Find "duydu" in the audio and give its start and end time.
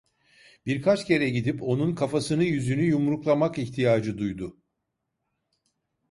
4.17-4.57